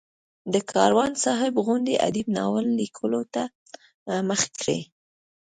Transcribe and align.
د 0.53 0.55
کاروان 0.71 1.11
صاحب 1.23 1.53
غوندې 1.65 1.95
ادیب 2.07 2.27
ناول 2.37 2.65
لیکلو 2.79 3.21
ته 3.33 3.43
مخه 4.29 4.47
کړي. 4.59 4.79